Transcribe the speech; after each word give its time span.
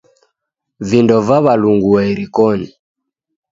Vindo 0.87 1.15
vaw'alungua 1.27 2.01
irikonyi. 2.11 2.67